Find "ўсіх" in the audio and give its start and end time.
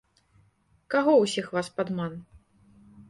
1.23-1.45